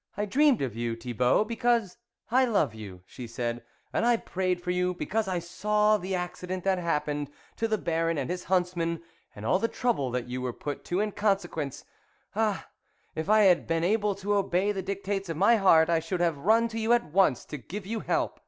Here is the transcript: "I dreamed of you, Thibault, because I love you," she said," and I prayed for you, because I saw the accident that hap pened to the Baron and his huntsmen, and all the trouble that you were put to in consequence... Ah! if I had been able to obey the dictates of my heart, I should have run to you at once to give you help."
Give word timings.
"I 0.16 0.24
dreamed 0.24 0.60
of 0.60 0.74
you, 0.74 0.96
Thibault, 0.96 1.44
because 1.44 1.98
I 2.32 2.44
love 2.46 2.74
you," 2.74 3.04
she 3.06 3.28
said," 3.28 3.64
and 3.92 4.04
I 4.04 4.16
prayed 4.16 4.60
for 4.60 4.72
you, 4.72 4.92
because 4.92 5.28
I 5.28 5.38
saw 5.38 5.96
the 5.96 6.16
accident 6.16 6.64
that 6.64 6.78
hap 6.78 7.06
pened 7.06 7.28
to 7.58 7.68
the 7.68 7.78
Baron 7.78 8.18
and 8.18 8.28
his 8.28 8.42
huntsmen, 8.46 9.04
and 9.36 9.46
all 9.46 9.60
the 9.60 9.68
trouble 9.68 10.10
that 10.10 10.26
you 10.26 10.42
were 10.42 10.52
put 10.52 10.84
to 10.86 10.98
in 10.98 11.12
consequence... 11.12 11.84
Ah! 12.34 12.68
if 13.14 13.28
I 13.30 13.42
had 13.42 13.68
been 13.68 13.84
able 13.84 14.16
to 14.16 14.34
obey 14.34 14.72
the 14.72 14.82
dictates 14.82 15.28
of 15.28 15.36
my 15.36 15.54
heart, 15.58 15.88
I 15.88 16.00
should 16.00 16.18
have 16.20 16.38
run 16.38 16.66
to 16.70 16.80
you 16.80 16.92
at 16.92 17.04
once 17.12 17.44
to 17.44 17.56
give 17.56 17.86
you 17.86 18.00
help." 18.00 18.40